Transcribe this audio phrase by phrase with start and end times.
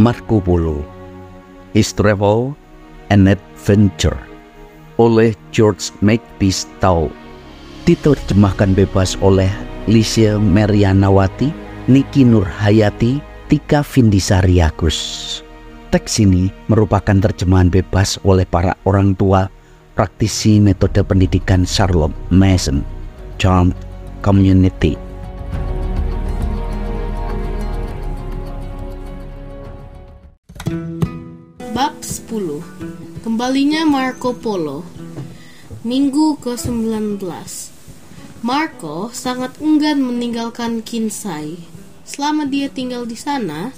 [0.00, 0.80] Marco Polo,
[1.76, 2.56] His Travel
[3.12, 4.16] and Adventure
[5.00, 7.08] oleh George Makepeace Tau.
[7.88, 9.50] Diterjemahkan bebas oleh
[9.90, 11.50] Licia Merianawati,
[11.90, 13.18] Niki Nurhayati,
[13.50, 15.40] Tika Vindisari Agus.
[15.92, 19.52] Teks ini merupakan terjemahan bebas oleh para orang tua
[19.92, 22.80] praktisi metode pendidikan Charlotte Mason,
[23.36, 23.76] Charmed
[24.24, 25.11] Community.
[33.20, 34.88] Kembalinya Marco Polo
[35.84, 37.20] Minggu ke-19
[38.40, 41.60] Marco sangat enggan meninggalkan Kinsai.
[42.08, 43.76] Selama dia tinggal di sana,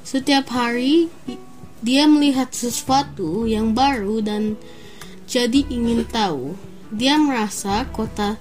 [0.00, 1.12] setiap hari
[1.84, 4.56] dia melihat sesuatu yang baru dan
[5.28, 6.56] jadi ingin tahu.
[6.96, 8.40] Dia merasa kota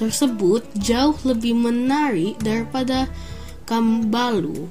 [0.00, 3.04] tersebut jauh lebih menarik daripada
[3.68, 4.64] Kambalu.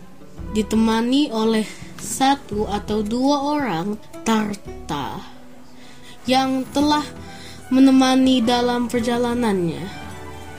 [0.57, 1.69] Ditemani oleh
[2.01, 3.97] satu atau dua orang
[4.27, 5.23] tarta
[6.27, 7.07] yang telah
[7.71, 9.87] menemani dalam perjalanannya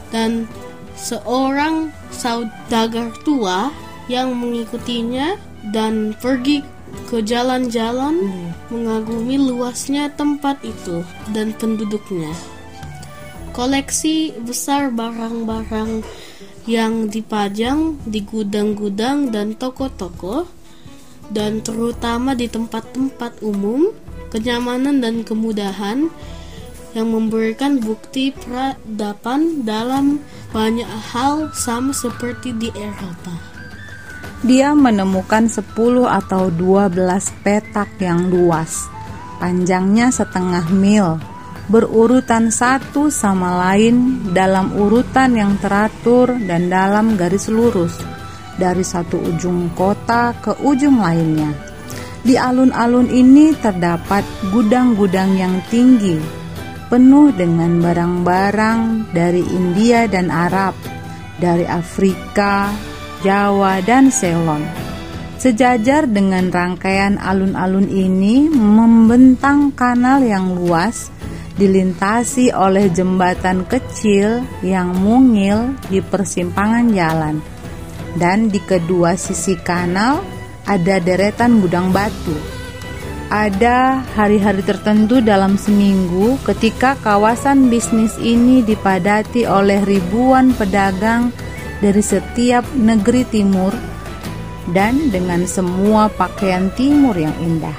[0.08, 0.48] dan
[0.96, 3.68] seorang saudagar tua
[4.08, 5.36] yang mengikutinya
[5.68, 6.64] dan pergi
[7.12, 8.24] ke jalan-jalan
[8.72, 11.04] mengagumi luasnya tempat itu
[11.36, 12.32] dan penduduknya.
[13.52, 16.00] Koleksi besar barang-barang
[16.64, 20.48] yang dipajang di gudang-gudang dan toko-toko
[21.32, 23.92] dan terutama di tempat-tempat umum,
[24.32, 26.08] kenyamanan dan kemudahan
[26.96, 33.58] yang memberikan bukti peradaban dalam banyak hal sama seperti di Eropa.
[34.40, 35.66] Dia menemukan 10
[36.06, 36.94] atau 12
[37.42, 38.86] petak yang luas,
[39.42, 41.18] panjangnya setengah mil,
[41.68, 47.98] berurutan satu sama lain dalam urutan yang teratur dan dalam garis lurus,
[48.58, 51.54] dari satu ujung kota ke ujung lainnya.
[52.26, 56.18] Di alun-alun ini terdapat gudang-gudang yang tinggi,
[56.90, 60.74] penuh dengan barang-barang dari India dan Arab,
[61.38, 62.74] dari Afrika,
[63.22, 64.66] Jawa, dan Ceylon.
[65.38, 71.14] Sejajar dengan rangkaian alun-alun ini membentang kanal yang luas
[71.54, 77.38] dilintasi oleh jembatan kecil yang mungil di persimpangan jalan.
[78.18, 80.26] Dan di kedua sisi kanal
[80.66, 82.34] ada deretan gudang batu.
[83.28, 91.30] Ada hari-hari tertentu dalam seminggu ketika kawasan bisnis ini dipadati oleh ribuan pedagang
[91.78, 93.70] dari setiap negeri timur
[94.72, 97.76] dan dengan semua pakaian timur yang indah.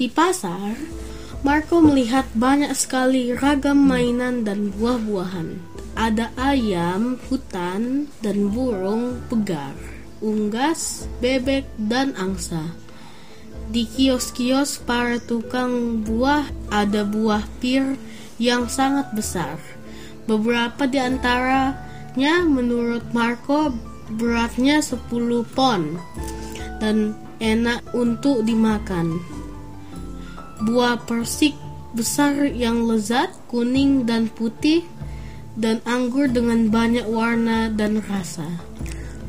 [0.00, 0.74] Di pasar,
[1.44, 5.77] Marco melihat banyak sekali ragam mainan dan buah-buahan.
[5.98, 9.74] Ada ayam, hutan, dan burung pegar,
[10.22, 12.70] unggas, bebek, dan angsa.
[13.68, 17.98] Di kios-kios para tukang buah ada buah pir
[18.38, 19.58] yang sangat besar
[20.28, 23.72] Beberapa di antaranya menurut Marco
[24.12, 25.08] beratnya 10
[25.56, 25.96] pon
[26.84, 29.24] dan enak untuk dimakan.
[30.68, 31.56] Buah persik
[31.96, 34.84] besar yang lezat, kuning dan putih,
[35.58, 38.46] dan anggur dengan banyak warna dan rasa.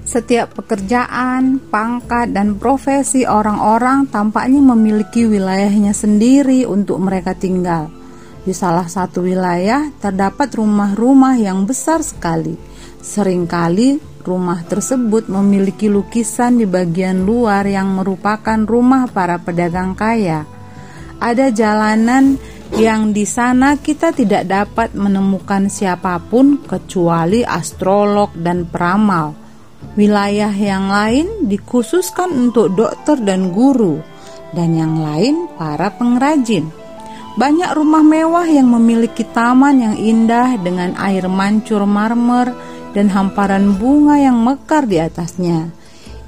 [0.06, 7.94] Setiap pekerjaan, pangkat, dan profesi orang-orang tampaknya memiliki wilayahnya sendiri untuk mereka tinggal.
[8.42, 12.58] Di salah satu wilayah terdapat rumah-rumah yang besar sekali.
[13.06, 20.50] Seringkali rumah tersebut memiliki lukisan di bagian luar yang merupakan rumah para pedagang kaya.
[21.22, 22.42] Ada jalanan
[22.78, 29.34] yang di sana kita tidak dapat menemukan siapa pun kecuali astrolog dan peramal.
[29.98, 33.98] Wilayah yang lain dikhususkan untuk dokter dan guru,
[34.54, 36.70] dan yang lain para pengrajin.
[37.40, 42.52] Banyak rumah mewah yang memiliki taman yang indah dengan air mancur marmer
[42.92, 45.72] dan hamparan bunga yang mekar di atasnya.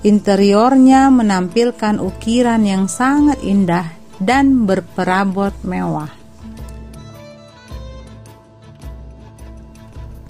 [0.01, 3.86] Interiornya menampilkan ukiran yang sangat indah
[4.18, 6.20] dan berperabot mewah.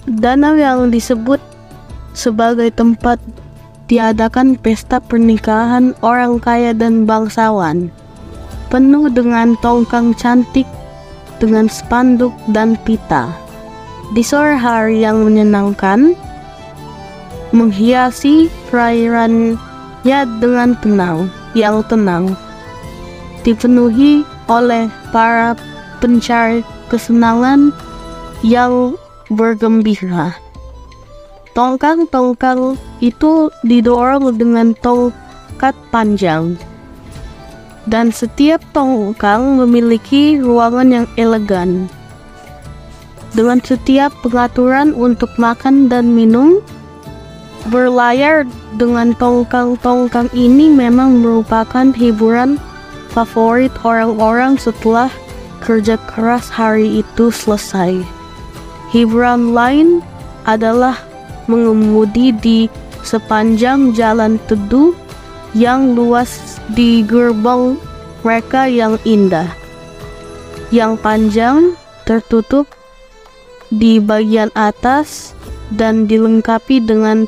[0.02, 1.38] Danau yang disebut
[2.10, 3.22] sebagai tempat
[3.86, 7.92] diadakan pesta pernikahan orang kaya dan bangsawan
[8.72, 10.64] penuh dengan tongkang cantik
[11.36, 13.28] dengan spanduk dan pita.
[14.16, 16.16] Di sore hari yang menyenangkan,
[17.52, 22.32] menghiasi perairannya dengan tenang, yang tenang,
[23.44, 25.52] dipenuhi oleh para
[26.00, 27.70] pencari kesenangan
[28.40, 28.96] yang
[29.32, 30.36] bergembira.
[31.52, 36.56] Tongkang-tongkang itu didorong dengan tongkat panjang.
[37.84, 41.90] Dan setiap tongkang memiliki ruangan yang elegan.
[43.32, 46.60] Dengan setiap pengaturan untuk makan dan minum,
[47.68, 48.48] berlayar
[48.80, 52.56] dengan tongkang-tongkang ini memang merupakan hiburan
[53.12, 55.12] favorit orang-orang setelah
[55.62, 58.21] kerja keras hari itu selesai.
[58.92, 60.04] Hiburan lain
[60.44, 61.00] adalah
[61.48, 62.68] mengemudi di
[63.00, 64.92] sepanjang jalan teduh
[65.56, 67.80] yang luas di gerbang
[68.20, 69.48] mereka yang indah.
[70.68, 71.56] Yang panjang
[72.04, 72.68] tertutup
[73.72, 75.32] di bagian atas
[75.72, 77.24] dan dilengkapi dengan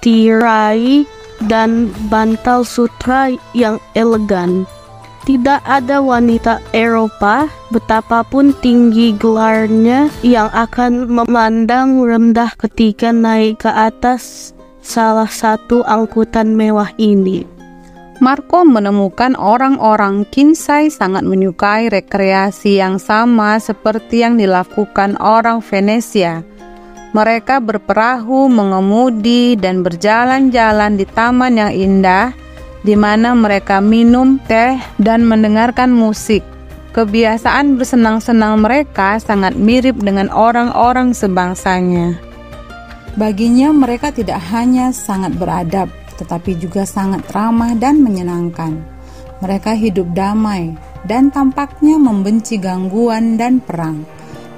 [0.00, 1.04] tirai
[1.48, 4.64] dan bantal sutra yang elegan.
[5.24, 14.52] Tidak ada wanita Eropa, betapapun tinggi gelarnya, yang akan memandang rendah ketika naik ke atas
[14.84, 17.48] salah satu angkutan mewah ini.
[18.20, 26.44] Marco menemukan orang-orang Kinsai sangat menyukai rekreasi yang sama seperti yang dilakukan orang Venesia.
[27.16, 32.43] Mereka berperahu, mengemudi, dan berjalan-jalan di taman yang indah
[32.84, 36.44] di mana mereka minum teh dan mendengarkan musik.
[36.94, 42.14] Kebiasaan bersenang-senang mereka sangat mirip dengan orang-orang sebangsanya.
[43.18, 45.90] Baginya, mereka tidak hanya sangat beradab,
[46.20, 48.78] tetapi juga sangat ramah dan menyenangkan.
[49.42, 54.06] Mereka hidup damai dan tampaknya membenci gangguan dan perang.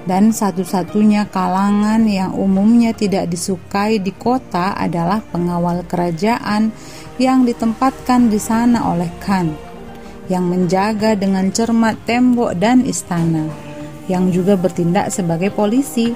[0.06, 6.70] Dan satu-satunya kalangan yang umumnya tidak disukai di kota adalah pengawal kerajaan
[7.16, 9.52] yang ditempatkan di sana oleh Khan,
[10.28, 13.48] yang menjaga dengan cermat tembok dan istana,
[14.06, 16.12] yang juga bertindak sebagai polisi.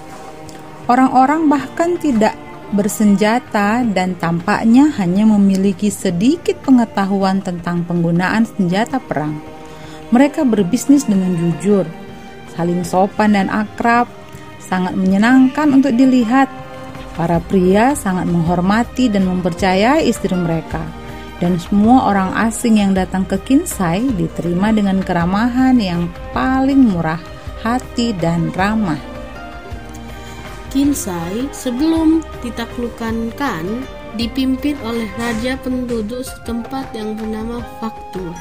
[0.91, 2.35] Orang-orang bahkan tidak
[2.71, 9.39] bersenjata dan tampaknya hanya memiliki sedikit pengetahuan tentang penggunaan senjata perang.
[10.11, 11.87] Mereka berbisnis dengan jujur,
[12.55, 14.11] saling sopan dan akrab,
[14.59, 16.51] sangat menyenangkan untuk dilihat
[17.21, 20.81] Para pria sangat menghormati dan mempercayai istri mereka,
[21.37, 27.21] dan semua orang asing yang datang ke Kinsai diterima dengan keramahan yang paling murah
[27.61, 28.97] hati dan ramah.
[30.73, 33.37] Kinsai sebelum ditaklukkan
[34.17, 38.33] dipimpin oleh raja penduduk setempat yang bernama Faktur.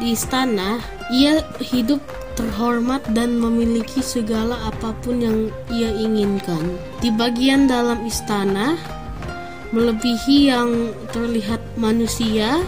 [0.00, 0.80] Di istana,
[1.12, 2.00] ia hidup
[2.40, 5.38] terhormat dan memiliki segala apa pun yang
[5.68, 6.80] ia inginkan.
[7.04, 8.80] Di bagian dalam istana,
[9.76, 12.64] melebihi yang terlihat manusia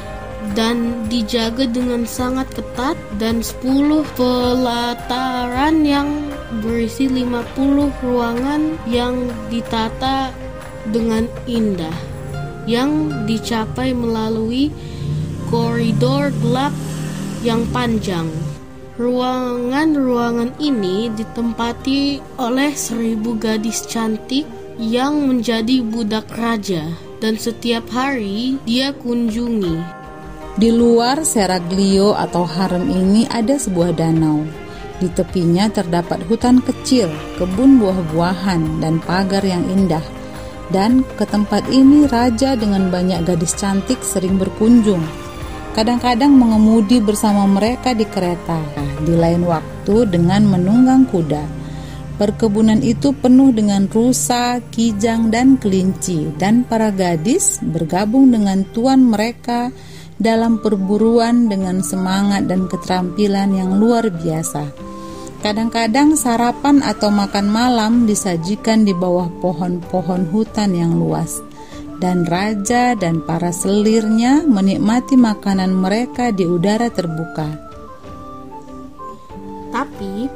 [0.53, 6.29] dan dijaga dengan sangat ketat dan 10 pelataran yang
[6.61, 10.35] berisi 50 ruangan yang ditata
[10.93, 11.95] dengan indah
[12.67, 14.71] yang dicapai melalui
[15.51, 16.75] koridor gelap
[17.43, 18.31] yang panjang.
[18.93, 24.45] Ruangan-ruangan ini ditempati oleh seribu gadis cantik
[24.77, 29.81] yang menjadi budak raja dan setiap hari dia kunjungi.
[30.61, 34.45] Di luar Seraglio atau harem ini ada sebuah danau.
[35.01, 37.09] Di tepinya terdapat hutan kecil,
[37.41, 40.05] kebun buah-buahan, dan pagar yang indah.
[40.69, 45.01] Dan ke tempat ini raja dengan banyak gadis cantik sering berkunjung
[45.73, 48.61] kadang-kadang mengemudi bersama mereka di kereta,
[49.03, 51.65] di lain waktu dengan menunggang kuda.
[52.21, 59.73] Perkebunan itu penuh dengan rusa, kijang, dan kelinci, dan para gadis bergabung dengan tuan mereka
[60.21, 64.71] dalam perburuan dengan semangat dan keterampilan yang luar biasa.
[65.43, 71.43] Kadang-kadang sarapan atau makan malam disajikan di bawah pohon-pohon hutan yang luas
[72.03, 77.47] dan raja dan para selirnya menikmati makanan mereka di udara terbuka.
[79.71, 80.27] Tapi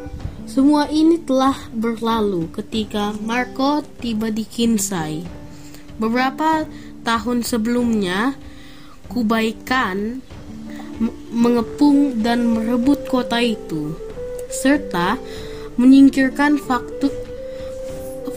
[0.47, 5.27] semua ini telah berlalu ketika Marco tiba di Kinsai.
[5.99, 6.71] Beberapa
[7.03, 8.39] tahun sebelumnya,
[9.11, 10.23] Kubaikan
[11.35, 13.91] mengepung dan merebut kota itu,
[14.55, 15.19] serta
[15.75, 17.11] menyingkirkan faktur,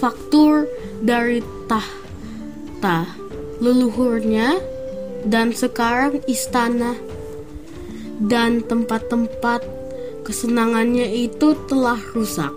[0.02, 0.66] faktur
[1.02, 3.19] dari tahta
[3.60, 4.60] leluhurnya
[5.28, 6.96] dan sekarang istana
[8.20, 9.64] dan tempat-tempat
[10.28, 12.52] kesenangannya itu telah rusak.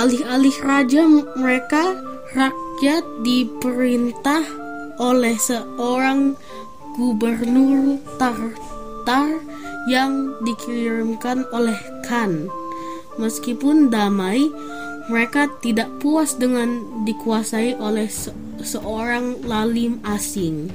[0.00, 1.04] Alih-alih raja
[1.36, 2.00] mereka,
[2.32, 4.40] rakyat diperintah
[4.96, 6.36] oleh seorang
[6.96, 9.40] gubernur Tartar
[9.88, 11.76] yang dikirimkan oleh
[12.08, 12.48] Khan.
[13.20, 14.48] Meskipun damai,
[15.12, 18.08] mereka tidak puas dengan dikuasai oleh
[18.62, 20.70] seorang lalim asing.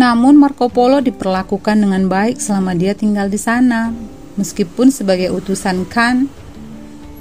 [0.00, 3.92] Namun Marco Polo diperlakukan dengan baik selama dia tinggal di sana,
[4.40, 6.30] meskipun sebagai utusan Khan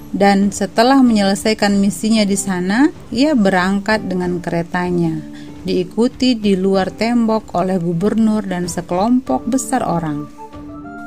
[0.10, 5.22] dan setelah menyelesaikan misinya di sana, ia berangkat dengan keretanya,
[5.62, 10.26] diikuti di luar tembok oleh gubernur dan sekelompok besar orang.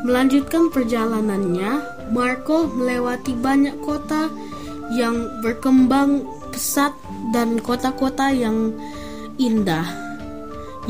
[0.07, 1.73] Melanjutkan perjalanannya,
[2.15, 4.31] Marco melewati banyak kota
[4.95, 6.23] yang berkembang
[6.53, 6.93] pesat
[7.33, 8.77] dan kota-kota yang
[9.41, 10.13] indah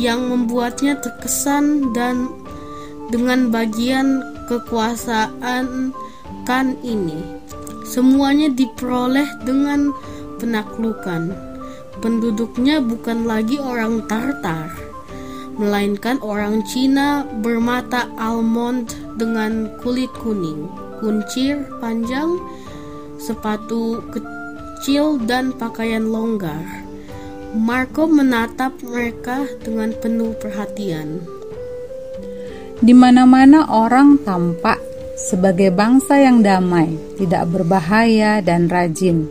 [0.00, 2.28] yang membuatnya terkesan dan
[3.12, 5.92] dengan bagian kekuasaan
[6.48, 7.20] kan ini.
[7.84, 9.92] Semuanya diperoleh dengan
[10.40, 11.36] penaklukan.
[12.00, 14.74] Penduduknya bukan lagi orang Tartar,
[15.60, 20.66] melainkan orang Cina bermata almond dengan kulit kuning,
[20.98, 22.40] kuncir panjang,
[23.20, 24.31] sepatu kecil
[25.30, 26.82] dan pakaian longgar.
[27.54, 31.22] Marco menatap mereka dengan penuh perhatian.
[32.82, 34.82] Di mana-mana orang tampak
[35.14, 39.30] sebagai bangsa yang damai, tidak berbahaya dan rajin.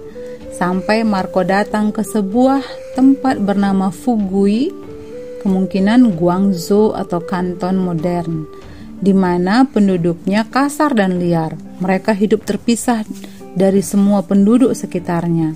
[0.55, 2.63] Sampai Marco datang ke sebuah
[2.95, 4.71] tempat bernama Fugui,
[5.43, 8.47] kemungkinan Guangzhou atau kanton modern,
[9.03, 11.59] di mana penduduknya kasar dan liar.
[11.83, 13.03] Mereka hidup terpisah
[13.55, 15.53] dari semua penduduk sekitarnya.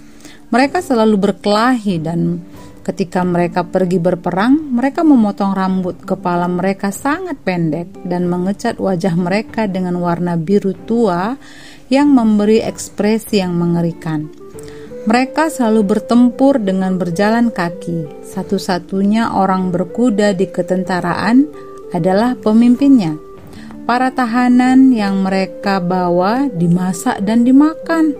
[0.51, 2.39] Mereka selalu berkelahi dan
[2.85, 9.65] ketika mereka pergi berperang, mereka memotong rambut kepala mereka sangat pendek dan mengecat wajah mereka
[9.65, 11.33] dengan warna biru tua
[11.89, 14.29] yang memberi ekspresi yang mengerikan.
[15.05, 18.25] Mereka selalu bertempur dengan berjalan kaki.
[18.25, 21.45] Satu-satunya orang berkuda di ketentaraan
[21.93, 23.34] adalah pemimpinnya.
[23.85, 28.17] Para tahanan yang mereka bawa dimasak dan dimakan,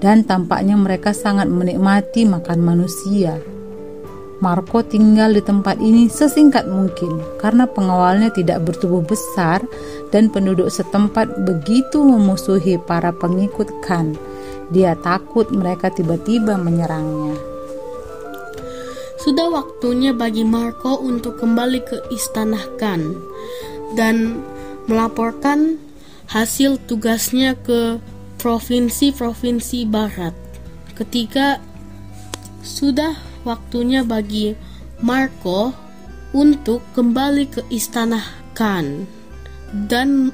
[0.00, 3.36] dan tampaknya mereka sangat menikmati makan manusia.
[4.40, 9.60] Marco tinggal di tempat ini sesingkat mungkin karena pengawalnya tidak bertubuh besar
[10.08, 14.16] dan penduduk setempat begitu memusuhi para pengikut Khan.
[14.72, 17.36] Dia takut mereka tiba-tiba menyerangnya.
[19.20, 23.16] Sudah waktunya bagi Marco untuk kembali ke istana Khan
[23.96, 24.44] dan
[24.86, 25.80] melaporkan
[26.28, 28.00] hasil tugasnya ke
[28.40, 30.36] provinsi-provinsi barat.
[30.94, 31.58] Ketika
[32.64, 34.56] sudah waktunya bagi
[35.00, 35.72] Marco
[36.32, 38.24] untuk kembali ke istana
[38.56, 39.06] Khan
[39.90, 40.30] dan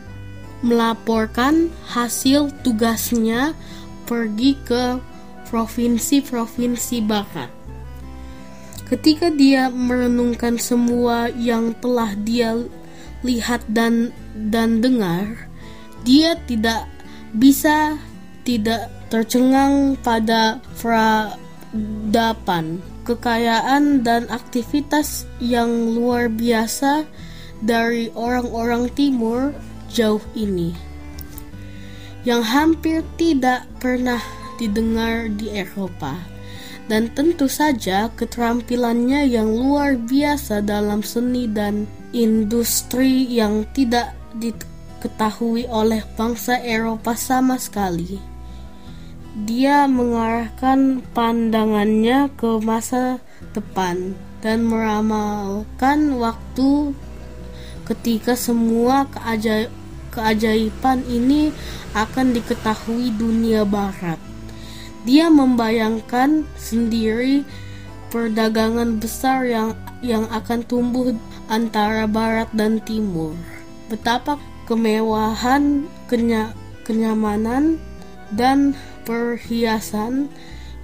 [0.60, 3.56] melaporkan hasil tugasnya
[4.04, 5.00] pergi ke
[5.48, 7.50] provinsi-provinsi barat.
[8.90, 12.58] Ketika dia merenungkan semua yang telah dia
[13.22, 15.48] lihat dan dan dengar,
[16.06, 16.86] dia tidak
[17.34, 17.98] bisa
[18.42, 27.04] tidak tercengang pada peradaban, kekayaan dan aktivitas yang luar biasa
[27.60, 29.52] dari orang-orang timur
[29.90, 30.90] jauh ini
[32.24, 34.20] yang hampir tidak pernah
[34.60, 36.16] didengar di Eropa.
[36.90, 46.04] Dan tentu saja keterampilannya yang luar biasa dalam seni dan industri yang tidak diketahui oleh
[46.14, 48.20] bangsa Eropa sama sekali.
[49.46, 53.22] Dia mengarahkan pandangannya ke masa
[53.54, 56.92] depan dan meramalkan waktu
[57.86, 59.70] ketika semua keajaib
[60.10, 61.54] keajaiban ini
[61.94, 64.18] akan diketahui dunia barat.
[65.06, 67.46] Dia membayangkan sendiri
[68.10, 71.14] perdagangan besar yang yang akan tumbuh
[71.46, 73.38] antara barat dan timur.
[73.90, 74.38] Betapa
[74.70, 76.54] kemewahan, kenya,
[76.86, 77.82] kenyamanan,
[78.30, 80.30] dan perhiasan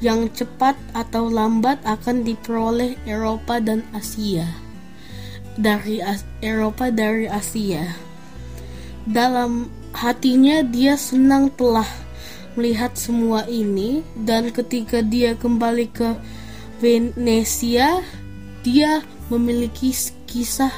[0.03, 4.45] yang cepat atau lambat akan diperoleh Eropa dan Asia.
[5.57, 7.97] Dari As Eropa dari Asia.
[9.07, 11.87] Dalam hatinya dia senang telah
[12.59, 16.19] melihat semua ini dan ketika dia kembali ke
[16.83, 18.05] Venesia,
[18.61, 19.01] dia
[19.33, 19.95] memiliki
[20.29, 20.75] kisah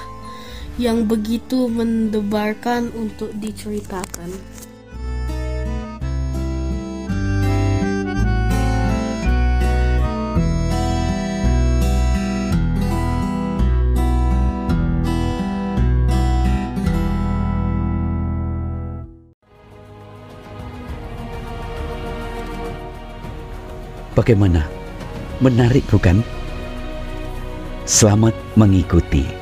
[0.78, 4.30] yang begitu mendebarkan untuk diceritakan.
[24.18, 24.66] Bagaimana?
[25.38, 26.26] Menarik bukan?
[27.86, 29.37] Selamat mengikuti.